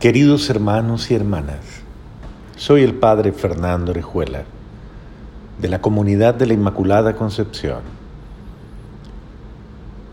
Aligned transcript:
Queridos 0.00 0.50
hermanos 0.50 1.10
y 1.10 1.14
hermanas, 1.14 1.56
soy 2.54 2.82
el 2.82 2.96
Padre 2.96 3.32
Fernando 3.32 3.92
Orejuela, 3.92 4.42
de 5.58 5.68
la 5.70 5.80
comunidad 5.80 6.34
de 6.34 6.44
la 6.44 6.52
Inmaculada 6.52 7.16
Concepción. 7.16 7.80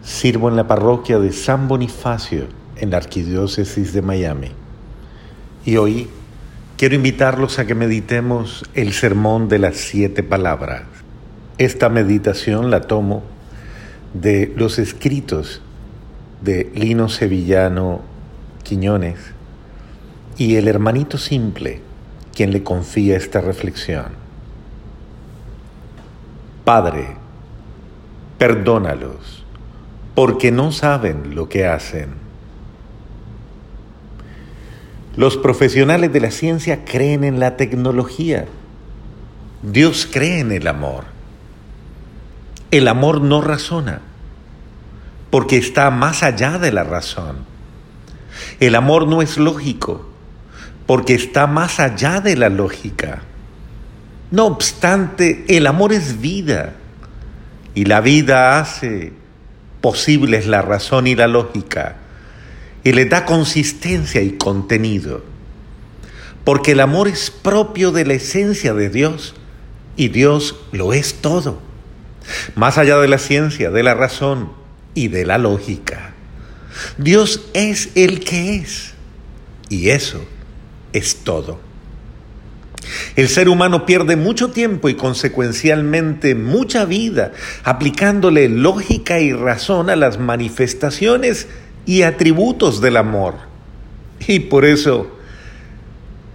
Sirvo 0.02 0.48
en 0.48 0.56
la 0.56 0.70
parroquia 0.70 1.20
de 1.20 1.34
San 1.34 1.68
Bonifacio, 1.68 2.46
en 2.78 2.92
la 2.92 2.98
Arquidiócesis 2.98 3.92
de 3.92 4.02
Miami. 4.02 4.52
Y 5.66 5.76
hoy 5.76 6.08
quiero 6.78 6.96
invitarlos 6.96 7.60
a 7.60 7.68
que 7.68 7.76
meditemos 7.76 8.64
el 8.76 8.94
sermón 8.94 9.50
de 9.50 9.60
las 9.60 9.76
siete 9.76 10.24
palabras. 10.24 10.84
Esta 11.58 11.90
meditación 11.90 12.72
la 12.72 12.84
tomo 12.84 13.22
de 14.14 14.54
los 14.56 14.80
escritos 14.80 15.62
de 16.42 16.72
Lino 16.74 17.10
Sevillano 17.10 18.00
Quiñones 18.64 19.34
y 20.38 20.56
el 20.56 20.68
hermanito 20.68 21.18
simple 21.18 21.82
quien 22.34 22.52
le 22.52 22.64
confía 22.64 23.18
esta 23.18 23.42
reflexión. 23.42 24.08
Padre, 26.64 27.16
perdónalos, 28.38 29.44
porque 30.16 30.52
no 30.52 30.72
saben 30.72 31.36
lo 31.36 31.50
que 31.50 31.66
hacen. 31.66 32.24
Los 35.16 35.38
profesionales 35.38 36.12
de 36.12 36.20
la 36.20 36.32
ciencia 36.32 36.86
creen 36.86 37.24
en 37.24 37.40
la 37.40 37.56
tecnología. 37.56 38.46
Dios 39.62 40.08
cree 40.12 40.40
en 40.40 40.52
el 40.52 40.68
amor. 40.68 41.04
El 42.72 42.88
amor 42.88 43.22
no 43.22 43.42
razona, 43.42 44.02
porque 45.30 45.58
está 45.58 45.92
más 45.92 46.24
allá 46.24 46.58
de 46.58 46.72
la 46.72 46.84
razón. 46.84 47.38
El 48.60 48.74
amor 48.74 49.08
no 49.08 49.22
es 49.22 49.38
lógico, 49.38 50.13
porque 50.86 51.14
está 51.14 51.48
más 51.48 51.80
allá 51.80 52.20
de 52.20 52.36
la 52.36 52.50
lógica. 52.50 53.22
No 54.32 54.46
obstante, 54.46 55.46
el 55.48 55.68
amor 55.68 55.94
es 55.94 56.20
vida 56.20 56.74
y 57.76 57.86
la 57.86 58.02
vida 58.02 58.60
hace 58.60 59.14
posibles 59.82 60.48
la 60.48 60.62
razón 60.62 61.08
y 61.08 61.16
la 61.16 61.28
lógica 61.28 61.98
y 62.84 62.92
le 62.92 63.06
da 63.06 63.26
consistencia 63.26 64.22
y 64.22 64.32
contenido. 64.32 65.24
Porque 66.44 66.72
el 66.72 66.82
amor 66.82 67.08
es 67.08 67.32
propio 67.32 67.92
de 67.92 68.06
la 68.06 68.16
esencia 68.16 68.74
de 68.74 68.90
Dios 68.90 69.36
y 69.96 70.10
Dios 70.10 70.56
lo 70.72 70.92
es 70.94 71.16
todo, 71.16 71.62
más 72.56 72.78
allá 72.78 72.98
de 72.98 73.08
la 73.08 73.18
ciencia, 73.18 73.72
de 73.72 73.84
la 73.84 73.94
razón 73.94 74.52
y 74.94 75.08
de 75.08 75.26
la 75.26 75.38
lógica. 75.38 76.14
Dios 76.98 77.46
es 77.54 77.90
el 77.96 78.22
que 78.22 78.56
es 78.56 78.94
y 79.70 79.90
eso 79.90 80.26
es 80.94 81.18
todo. 81.18 81.60
El 83.16 83.30
ser 83.30 83.50
humano 83.50 83.86
pierde 83.86 84.16
mucho 84.16 84.52
tiempo 84.52 84.90
y 84.90 84.96
consecuencialmente 84.96 86.36
mucha 86.36 86.86
vida 86.86 87.32
aplicándole 87.64 88.50
lógica 88.50 89.20
y 89.20 89.34
razón 89.34 89.90
a 89.90 89.96
las 89.96 90.20
manifestaciones 90.20 91.48
y 91.86 92.04
atributos 92.04 92.82
del 92.82 92.98
amor. 92.98 93.36
Y 94.28 94.40
por 94.42 94.66
eso 94.66 95.18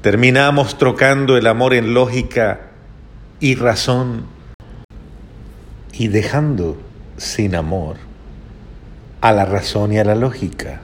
terminamos 0.02 0.78
trocando 0.78 1.36
el 1.36 1.46
amor 1.46 1.74
en 1.74 1.94
lógica 1.94 2.70
y 3.40 3.54
razón 3.54 4.26
y 5.92 6.08
dejando 6.08 6.78
sin 7.16 7.54
amor 7.54 7.96
a 9.20 9.32
la 9.32 9.44
razón 9.44 9.92
y 9.92 9.98
a 9.98 10.04
la 10.04 10.14
lógica. 10.14 10.82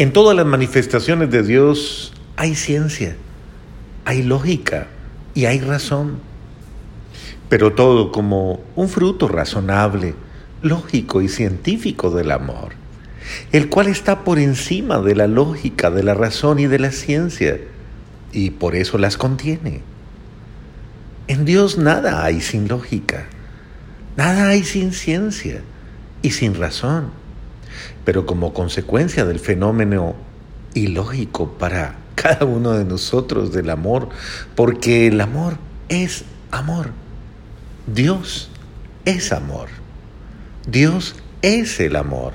En 0.00 0.14
todas 0.14 0.34
las 0.34 0.46
manifestaciones 0.46 1.30
de 1.30 1.42
Dios 1.42 2.14
hay 2.34 2.54
ciencia, 2.54 3.16
hay 4.06 4.22
lógica 4.22 4.86
y 5.34 5.44
hay 5.44 5.60
razón, 5.60 6.20
pero 7.50 7.74
todo 7.74 8.10
como 8.10 8.62
un 8.76 8.88
fruto 8.88 9.28
razonable, 9.28 10.14
lógico 10.62 11.20
y 11.20 11.28
científico 11.28 12.10
del 12.10 12.30
amor, 12.30 12.70
el 13.52 13.68
cual 13.68 13.88
está 13.88 14.24
por 14.24 14.38
encima 14.38 15.02
de 15.02 15.16
la 15.16 15.26
lógica, 15.26 15.90
de 15.90 16.02
la 16.02 16.14
razón 16.14 16.60
y 16.60 16.66
de 16.66 16.78
la 16.78 16.92
ciencia, 16.92 17.60
y 18.32 18.52
por 18.52 18.76
eso 18.76 18.96
las 18.96 19.18
contiene. 19.18 19.82
En 21.28 21.44
Dios 21.44 21.76
nada 21.76 22.24
hay 22.24 22.40
sin 22.40 22.68
lógica, 22.68 23.26
nada 24.16 24.48
hay 24.48 24.64
sin 24.64 24.94
ciencia 24.94 25.60
y 26.22 26.30
sin 26.30 26.54
razón 26.54 27.19
pero 28.04 28.26
como 28.26 28.52
consecuencia 28.52 29.24
del 29.24 29.38
fenómeno 29.38 30.14
ilógico 30.74 31.52
para 31.58 31.96
cada 32.14 32.44
uno 32.44 32.72
de 32.72 32.84
nosotros 32.84 33.52
del 33.52 33.70
amor, 33.70 34.08
porque 34.54 35.06
el 35.06 35.20
amor 35.20 35.56
es 35.88 36.24
amor. 36.50 36.90
Dios 37.86 38.50
es 39.04 39.32
amor. 39.32 39.68
Dios 40.66 41.16
es 41.42 41.80
el 41.80 41.96
amor. 41.96 42.34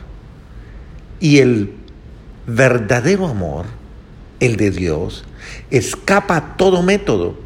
Y 1.19 1.39
el 1.39 1.73
verdadero 2.47 3.27
amor, 3.27 3.65
el 4.39 4.57
de 4.57 4.71
Dios, 4.71 5.23
escapa 5.71 6.35
a 6.35 6.57
todo 6.57 6.81
método, 6.81 7.37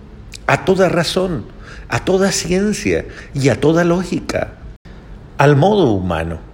a 0.47 0.65
toda 0.65 0.89
razón, 0.89 1.45
a 1.89 2.03
toda 2.05 2.31
ciencia 2.31 3.05
y 3.33 3.49
a 3.49 3.59
toda 3.59 3.83
lógica, 3.83 4.53
al 5.37 5.55
modo 5.55 5.91
humano 5.91 6.48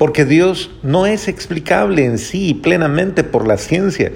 porque 0.00 0.24
Dios 0.24 0.70
no 0.82 1.04
es 1.04 1.28
explicable 1.28 2.06
en 2.06 2.16
sí 2.16 2.54
plenamente 2.54 3.22
por 3.22 3.46
la 3.46 3.58
ciencia, 3.58 4.10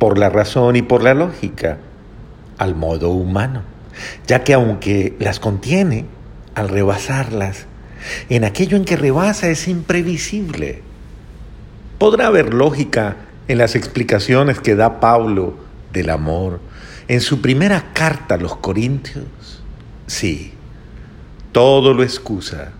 por 0.00 0.18
la 0.18 0.30
razón 0.30 0.74
y 0.74 0.82
por 0.82 1.04
la 1.04 1.14
lógica, 1.14 1.78
al 2.58 2.74
modo 2.74 3.10
humano, 3.10 3.62
ya 4.26 4.42
que 4.42 4.52
aunque 4.52 5.14
las 5.20 5.38
contiene, 5.38 6.06
al 6.56 6.68
rebasarlas, 6.68 7.66
en 8.28 8.42
aquello 8.42 8.76
en 8.76 8.84
que 8.84 8.96
rebasa 8.96 9.48
es 9.48 9.68
imprevisible. 9.68 10.82
Podrá 11.98 12.26
haber 12.26 12.52
lógica 12.52 13.14
en 13.46 13.58
las 13.58 13.76
explicaciones 13.76 14.58
que 14.58 14.74
da 14.74 14.98
Pablo 14.98 15.54
del 15.92 16.10
amor 16.10 16.58
en 17.06 17.20
su 17.20 17.40
primera 17.40 17.92
carta 17.92 18.34
a 18.34 18.38
los 18.38 18.56
Corintios. 18.56 19.62
Sí, 20.08 20.52
todo 21.52 21.94
lo 21.94 22.02
excusa, 22.02 22.72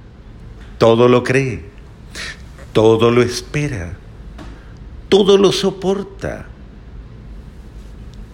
todo 0.79 1.07
lo 1.07 1.23
cree 1.23 1.78
todo 2.79 3.11
lo 3.11 3.23
espera, 3.23 3.95
todo 5.09 5.37
lo 5.37 5.51
soporta. 5.51 6.47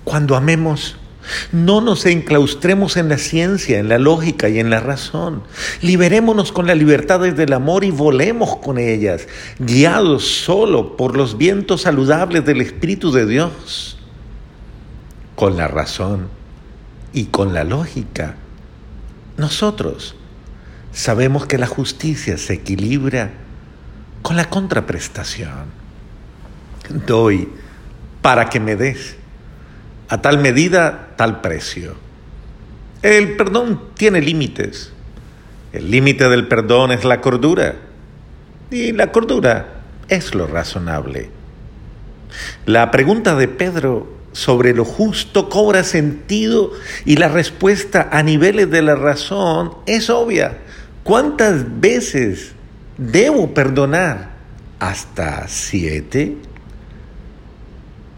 Cuando 0.04 0.36
amemos, 0.36 0.96
no 1.50 1.80
nos 1.80 2.04
enclaustremos 2.04 2.98
en 2.98 3.08
la 3.08 3.16
ciencia, 3.16 3.78
en 3.78 3.88
la 3.88 3.96
lógica 3.96 4.50
y 4.50 4.58
en 4.58 4.68
la 4.68 4.80
razón. 4.80 5.44
Liberémonos 5.80 6.52
con 6.52 6.66
las 6.66 6.76
libertades 6.76 7.38
del 7.38 7.54
amor 7.54 7.84
y 7.84 7.90
volemos 7.90 8.56
con 8.56 8.76
ellas, 8.76 9.28
guiados 9.60 10.26
solo 10.26 10.98
por 10.98 11.16
los 11.16 11.38
vientos 11.38 11.80
saludables 11.80 12.44
del 12.44 12.60
Espíritu 12.60 13.12
de 13.12 13.24
Dios. 13.24 13.96
Con 15.36 15.56
la 15.56 15.68
razón 15.68 16.28
y 17.14 17.24
con 17.28 17.54
la 17.54 17.64
lógica, 17.64 18.34
nosotros 19.38 20.16
sabemos 20.92 21.46
que 21.46 21.56
la 21.56 21.66
justicia 21.66 22.36
se 22.36 22.52
equilibra 22.52 23.43
con 24.24 24.36
la 24.38 24.48
contraprestación. 24.48 25.66
Doy 27.06 27.46
para 28.22 28.48
que 28.48 28.58
me 28.58 28.74
des 28.74 29.16
a 30.08 30.22
tal 30.22 30.38
medida, 30.38 31.10
tal 31.16 31.42
precio. 31.42 31.94
El 33.02 33.36
perdón 33.36 33.90
tiene 33.92 34.22
límites. 34.22 34.92
El 35.74 35.90
límite 35.90 36.26
del 36.30 36.48
perdón 36.48 36.92
es 36.92 37.04
la 37.04 37.20
cordura. 37.20 37.76
Y 38.70 38.92
la 38.92 39.12
cordura 39.12 39.82
es 40.08 40.34
lo 40.34 40.46
razonable. 40.46 41.28
La 42.64 42.90
pregunta 42.90 43.34
de 43.34 43.46
Pedro 43.46 44.10
sobre 44.32 44.72
lo 44.72 44.86
justo 44.86 45.50
cobra 45.50 45.84
sentido 45.84 46.72
y 47.04 47.16
la 47.16 47.28
respuesta 47.28 48.08
a 48.10 48.22
niveles 48.22 48.70
de 48.70 48.80
la 48.80 48.94
razón 48.94 49.74
es 49.86 50.08
obvia. 50.08 50.60
¿Cuántas 51.02 51.78
veces 51.78 52.53
¿Debo 52.96 53.52
perdonar 53.54 54.30
hasta 54.78 55.48
siete? 55.48 56.36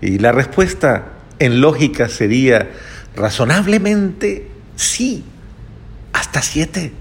Y 0.01 0.19
la 0.19 0.33
respuesta 0.33 1.13
en 1.39 1.61
lógica 1.61 2.09
sería 2.09 2.71
razonablemente 3.15 4.49
sí, 4.77 5.25
hasta 6.13 6.43
siete. 6.43 6.93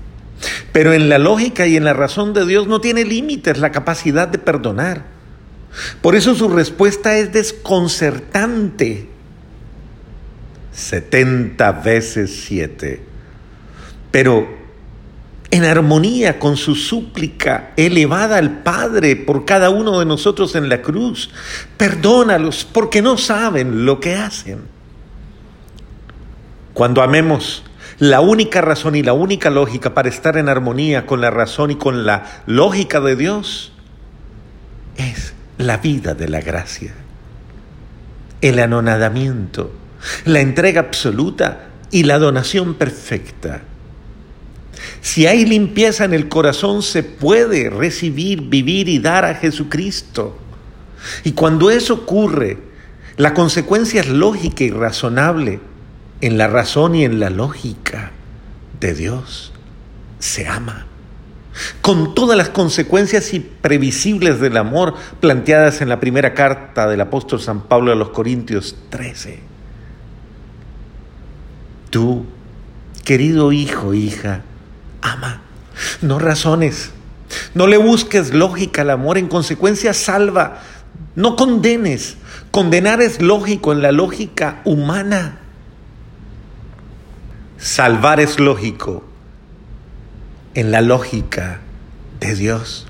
Pero 0.72 0.94
en 0.94 1.10
la 1.10 1.18
lógica 1.18 1.68
y 1.68 1.76
en 1.78 1.84
la 1.84 1.94
razón 1.94 2.34
de 2.34 2.46
Dios 2.46 2.68
no 2.68 2.82
tiene 2.82 3.04
límites 3.04 3.58
la 3.58 3.72
capacidad 3.72 4.28
de 4.28 4.38
perdonar. 4.38 5.04
Por 6.02 6.16
eso 6.16 6.36
su 6.36 6.50
respuesta 6.50 7.18
es 7.18 7.34
desconcertante. 7.34 9.10
70 10.74 11.72
veces 11.72 12.44
siete. 12.46 13.02
Pero 14.12 14.65
en 15.56 15.64
armonía 15.64 16.38
con 16.38 16.58
su 16.58 16.76
súplica 16.76 17.72
elevada 17.78 18.36
al 18.36 18.62
Padre 18.62 19.16
por 19.16 19.46
cada 19.46 19.70
uno 19.70 20.00
de 20.00 20.06
nosotros 20.06 20.54
en 20.56 20.68
la 20.68 20.82
cruz. 20.82 21.30
Perdónalos 21.78 22.68
porque 22.70 23.02
no 23.02 23.18
saben 23.18 23.86
lo 23.86 24.02
que 24.02 24.16
hacen. 24.16 24.64
Cuando 26.74 27.02
amemos, 27.02 27.64
la 28.00 28.20
única 28.20 28.60
razón 28.60 28.98
y 28.98 29.02
la 29.02 29.14
única 29.14 29.50
lógica 29.50 29.94
para 29.94 30.10
estar 30.10 30.36
en 30.36 30.50
armonía 30.50 31.06
con 31.06 31.22
la 31.22 31.32
razón 31.32 31.72
y 31.72 31.76
con 31.76 32.06
la 32.06 32.42
lógica 32.48 33.00
de 33.00 33.16
Dios 33.16 33.72
es 34.98 35.36
la 35.58 35.78
vida 35.78 36.16
de 36.16 36.28
la 36.28 36.42
gracia, 36.42 36.94
el 38.42 38.60
anonadamiento, 38.60 39.72
la 40.26 40.42
entrega 40.42 40.82
absoluta 40.82 41.70
y 41.92 42.04
la 42.04 42.20
donación 42.20 42.74
perfecta. 42.74 43.62
Si 45.02 45.28
hay 45.28 45.46
limpieza 45.46 46.06
en 46.06 46.14
el 46.14 46.30
corazón, 46.30 46.82
se 46.82 47.04
puede 47.04 47.70
recibir, 47.70 48.42
vivir 48.42 48.90
y 48.90 49.00
dar 49.00 49.26
a 49.26 49.36
Jesucristo. 49.36 50.38
Y 51.24 51.34
cuando 51.34 51.70
eso 51.70 51.94
ocurre, 51.94 52.58
la 53.18 53.34
consecuencia 53.34 54.02
es 54.02 54.10
lógica 54.10 54.64
y 54.64 54.72
razonable 54.72 55.60
en 56.22 56.38
la 56.38 56.48
razón 56.48 56.96
y 56.96 57.06
en 57.06 57.20
la 57.20 57.30
lógica 57.30 58.12
de 58.80 58.94
Dios. 58.94 59.54
Se 60.20 60.48
ama. 60.48 60.88
Con 61.82 62.16
todas 62.16 62.38
las 62.38 62.50
consecuencias 62.50 63.34
imprevisibles 63.34 64.42
del 64.42 64.58
amor 64.58 64.96
planteadas 65.22 65.82
en 65.82 65.88
la 65.88 66.00
primera 66.00 66.34
carta 66.34 66.88
del 66.88 67.00
apóstol 67.00 67.40
San 67.40 67.62
Pablo 67.62 67.94
a 67.94 67.96
los 67.96 68.10
Corintios 68.10 68.76
13. 68.90 69.40
Tú, 71.90 72.26
querido 73.06 73.54
hijo, 73.54 73.94
hija, 73.94 74.42
ama. 75.14 75.42
No 76.02 76.20
razones. 76.20 76.92
No 77.54 77.68
le 77.68 77.78
busques 77.78 78.34
lógica 78.34 78.82
al 78.82 78.90
amor. 78.90 79.18
En 79.18 79.28
consecuencia, 79.28 79.94
salva. 79.94 80.62
No 81.16 81.36
condenes. 81.36 82.18
Condenar 82.52 83.02
es 83.02 83.22
lógico 83.22 83.74
en 83.74 83.82
la 83.82 83.92
lógica 83.92 84.62
humana. 84.66 85.40
Salvar 87.58 88.20
es 88.20 88.40
lógico 88.40 89.04
en 90.54 90.72
la 90.72 90.82
lógica 90.82 91.60
de 92.20 92.36
Dios. 92.36 92.88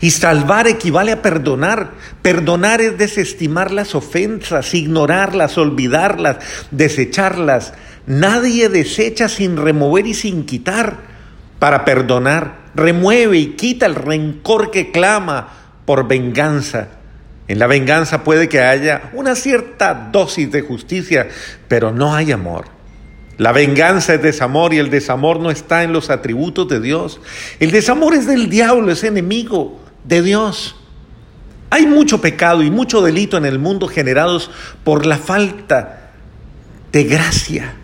Y 0.00 0.10
salvar 0.10 0.68
equivale 0.68 1.12
a 1.12 1.22
perdonar. 1.22 1.92
Perdonar 2.20 2.80
es 2.80 2.98
desestimar 2.98 3.72
las 3.72 3.94
ofensas, 3.94 4.74
ignorarlas, 4.74 5.56
olvidarlas, 5.58 6.36
desecharlas. 6.70 7.72
Nadie 8.06 8.68
desecha 8.68 9.28
sin 9.28 9.56
remover 9.56 10.06
y 10.06 10.14
sin 10.14 10.44
quitar. 10.44 11.11
Para 11.62 11.84
perdonar, 11.84 12.56
remueve 12.74 13.38
y 13.38 13.46
quita 13.50 13.86
el 13.86 13.94
rencor 13.94 14.72
que 14.72 14.90
clama 14.90 15.46
por 15.84 16.08
venganza. 16.08 16.88
En 17.46 17.60
la 17.60 17.68
venganza 17.68 18.24
puede 18.24 18.48
que 18.48 18.60
haya 18.60 19.10
una 19.12 19.36
cierta 19.36 20.08
dosis 20.10 20.50
de 20.50 20.62
justicia, 20.62 21.28
pero 21.68 21.92
no 21.92 22.16
hay 22.16 22.32
amor. 22.32 22.64
La 23.38 23.52
venganza 23.52 24.14
es 24.14 24.22
desamor 24.22 24.74
y 24.74 24.78
el 24.78 24.90
desamor 24.90 25.38
no 25.38 25.52
está 25.52 25.84
en 25.84 25.92
los 25.92 26.10
atributos 26.10 26.66
de 26.66 26.80
Dios. 26.80 27.20
El 27.60 27.70
desamor 27.70 28.14
es 28.14 28.26
del 28.26 28.50
diablo, 28.50 28.90
es 28.90 29.04
enemigo 29.04 29.80
de 30.02 30.20
Dios. 30.20 30.74
Hay 31.70 31.86
mucho 31.86 32.20
pecado 32.20 32.64
y 32.64 32.72
mucho 32.72 33.02
delito 33.02 33.36
en 33.36 33.44
el 33.44 33.60
mundo 33.60 33.86
generados 33.86 34.50
por 34.82 35.06
la 35.06 35.16
falta 35.16 36.10
de 36.90 37.04
gracia. 37.04 37.76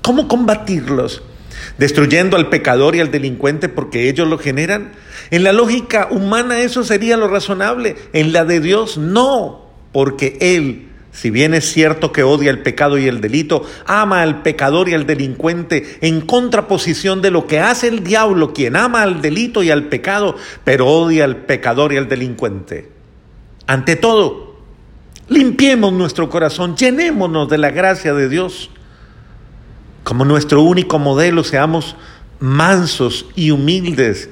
¿Cómo 0.00 0.28
combatirlos? 0.28 1.22
Destruyendo 1.78 2.36
al 2.36 2.48
pecador 2.48 2.96
y 2.96 3.00
al 3.00 3.10
delincuente 3.10 3.68
porque 3.68 4.08
ellos 4.08 4.28
lo 4.28 4.38
generan. 4.38 4.92
En 5.30 5.44
la 5.44 5.52
lógica 5.52 6.08
humana 6.10 6.60
eso 6.60 6.84
sería 6.84 7.16
lo 7.16 7.28
razonable. 7.28 7.96
En 8.12 8.32
la 8.32 8.44
de 8.44 8.60
Dios 8.60 8.98
no, 8.98 9.66
porque 9.92 10.38
Él 10.40 10.88
si 11.12 11.30
bien 11.30 11.52
es 11.52 11.70
cierto 11.70 12.10
que 12.10 12.22
odia 12.22 12.50
el 12.50 12.62
pecado 12.62 12.96
y 12.96 13.06
el 13.06 13.20
delito, 13.20 13.64
ama 13.84 14.22
al 14.22 14.40
pecador 14.40 14.88
y 14.88 14.94
al 14.94 15.06
delincuente 15.06 15.98
en 16.00 16.22
contraposición 16.22 17.20
de 17.20 17.30
lo 17.30 17.46
que 17.46 17.60
hace 17.60 17.88
el 17.88 18.02
diablo, 18.02 18.54
quien 18.54 18.76
ama 18.76 19.02
al 19.02 19.20
delito 19.20 19.62
y 19.62 19.70
al 19.70 19.84
pecado, 19.84 20.36
pero 20.64 20.88
odia 20.88 21.24
al 21.24 21.36
pecador 21.36 21.92
y 21.92 21.98
al 21.98 22.08
delincuente. 22.08 22.90
Ante 23.66 23.96
todo, 23.96 24.56
limpiemos 25.28 25.92
nuestro 25.92 26.30
corazón, 26.30 26.76
llenémonos 26.76 27.46
de 27.50 27.58
la 27.58 27.70
gracia 27.70 28.14
de 28.14 28.30
Dios. 28.30 28.70
Como 30.04 30.24
nuestro 30.24 30.62
único 30.62 30.98
modelo, 30.98 31.44
seamos 31.44 31.96
mansos 32.40 33.26
y 33.36 33.50
humildes 33.50 34.28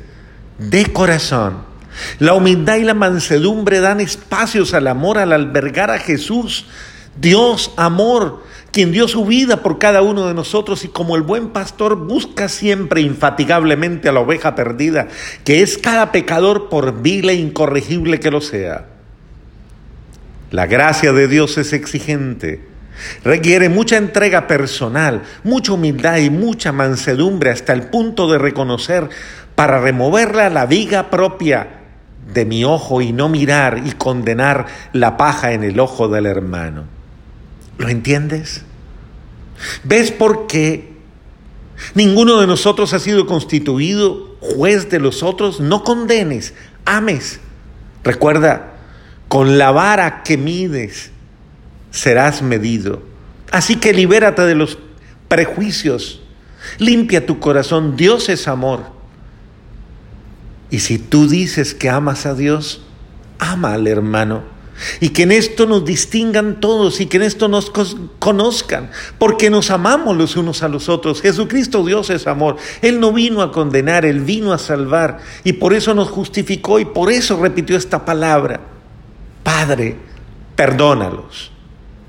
de 0.59 0.93
corazón 0.93 1.71
la 2.19 2.35
humildad 2.35 2.77
y 2.77 2.85
la 2.85 2.95
mansedumbre 2.95 3.81
dan 3.81 4.01
espacios 4.01 4.75
al 4.75 4.87
amor 4.87 5.19
al 5.19 5.33
albergar 5.33 5.91
a 5.91 5.99
Jesús, 5.99 6.67
Dios 7.21 7.73
amor, 7.77 8.43
quien 8.73 8.93
dio 8.93 9.09
su 9.09 9.25
vida 9.25 9.63
por 9.63 9.79
cada 9.79 10.03
uno 10.03 10.27
de 10.27 10.35
nosotros 10.35 10.85
y 10.85 10.89
como 10.89 11.17
el 11.17 11.23
buen 11.23 11.49
pastor 11.49 11.97
busca 11.97 12.49
siempre 12.49 13.01
infatigablemente 13.01 14.09
a 14.09 14.13
la 14.13 14.21
oveja 14.21 14.55
perdida, 14.55 15.09
que 15.45 15.63
es 15.63 15.77
cada 15.77 16.13
pecador 16.13 16.69
por 16.69 17.03
vil 17.03 17.29
e 17.29 17.35
incorregible 17.35 18.21
que 18.21 18.31
lo 18.31 18.41
sea. 18.41 18.87
La 20.51 20.67
gracia 20.67 21.13
de 21.13 21.29
Dios 21.29 21.59
es 21.59 21.73
exigente. 21.73 22.70
Requiere 23.25 23.69
mucha 23.69 23.97
entrega 23.97 24.47
personal, 24.47 25.23
mucha 25.44 25.73
humildad 25.73 26.19
y 26.19 26.31
mucha 26.31 26.73
mansedumbre 26.73 27.50
hasta 27.50 27.73
el 27.73 27.85
punto 27.85 28.31
de 28.31 28.38
reconocer 28.38 29.08
para 29.55 29.81
removerla 29.81 30.50
la 30.50 30.67
viga 30.67 31.11
propia 31.11 31.81
de 32.32 32.44
mi 32.44 32.64
ojo 32.64 33.00
y 33.00 33.12
no 33.12 33.29
mirar 33.29 33.82
y 33.85 33.93
condenar 33.93 34.67
la 34.93 35.17
paja 35.17 35.52
en 35.52 35.64
el 35.64 35.81
ojo 35.81 36.08
del 36.08 36.26
hermano. 36.26 36.85
¿Lo 37.79 37.88
entiendes? 37.88 38.62
¿Ves 39.85 40.11
por 40.11 40.47
qué 40.47 40.94
ninguno 41.94 42.41
de 42.41 42.47
nosotros 42.47 42.93
ha 42.93 42.99
sido 42.99 43.26
constituido 43.26 44.37
juez 44.41 44.91
de 44.91 45.00
los 45.00 45.23
otros? 45.23 45.61
No 45.61 45.82
condenes, 45.82 46.55
ames. 46.85 47.41
Recuerda, 48.05 48.75
con 49.29 49.58
la 49.58 49.70
vara 49.70 50.23
que 50.23 50.37
mides 50.37 51.11
serás 51.91 52.43
medido. 52.43 53.03
Así 53.51 53.77
que 53.77 53.93
libérate 53.93 54.43
de 54.43 54.55
los 54.55 54.79
prejuicios. 55.29 56.21
Limpia 56.79 57.27
tu 57.27 57.39
corazón. 57.39 57.97
Dios 57.97 58.29
es 58.29 58.49
amor. 58.49 58.83
Y 60.71 60.81
si 60.81 60.99
tú 60.99 61.29
dices 61.29 61.75
que 61.75 61.91
amas 61.91 62.27
a 62.27 62.35
Dios, 62.35 62.83
ama 63.39 63.75
al 63.75 63.87
hermano. 63.87 64.43
Y 65.01 65.11
que 65.11 65.25
en 65.25 65.33
esto 65.33 65.67
nos 65.67 65.85
distingan 65.85 66.61
todos 66.61 67.00
y 67.00 67.07
que 67.07 67.19
en 67.19 67.25
esto 67.25 67.49
nos 67.49 67.71
conozcan, 68.19 68.91
porque 69.19 69.50
nos 69.50 69.71
amamos 69.71 70.17
los 70.17 70.37
unos 70.37 70.62
a 70.62 70.69
los 70.69 70.88
otros. 70.88 71.21
Jesucristo 71.21 71.85
Dios 71.85 72.09
es 72.09 72.26
amor. 72.26 72.57
Él 72.81 72.99
no 72.99 73.12
vino 73.12 73.43
a 73.43 73.53
condenar, 73.53 74.07
Él 74.07 74.21
vino 74.21 74.55
a 74.55 74.59
salvar. 74.59 75.19
Y 75.45 75.55
por 75.55 75.75
eso 75.75 75.93
nos 75.93 76.09
justificó 76.09 76.81
y 76.81 76.87
por 76.87 77.12
eso 77.12 77.41
repitió 77.41 77.76
esta 77.76 78.07
palabra. 78.07 78.61
Padre, 79.43 79.97
perdónalos, 80.57 81.53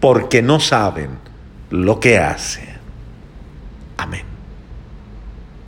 porque 0.01 0.41
no 0.41 0.59
saben 0.59 1.11
lo 1.69 2.01
que 2.01 2.17
hacen. 2.17 2.67
Amén. 3.95 4.30